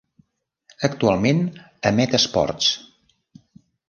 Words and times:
Actualment 0.87 1.43
emet 1.89 2.15
esports. 2.21 2.71